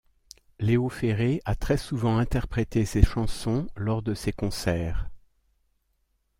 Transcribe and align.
Léo 0.59 0.89
Ferré 0.89 1.43
a 1.45 1.53
très 1.53 1.77
souvent 1.77 2.17
interprété 2.17 2.85
ces 2.85 3.03
chansons 3.03 3.67
lors 3.75 4.01
de 4.01 4.15
ses 4.15 4.31
concerts. 4.33 5.11